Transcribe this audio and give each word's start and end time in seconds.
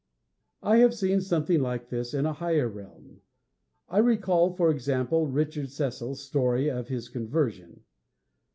I 0.63 0.77
have 0.77 0.95
seen 0.95 1.21
something 1.21 1.61
like 1.61 1.89
this 1.89 2.15
in 2.15 2.25
a 2.25 2.33
higher 2.33 2.67
realm. 2.67 3.21
I 3.87 3.99
recall, 3.99 4.55
for 4.55 4.71
example, 4.71 5.27
Richard 5.27 5.69
Cecil's 5.69 6.23
story 6.23 6.71
of 6.71 6.87
his 6.87 7.07
conversion. 7.07 7.81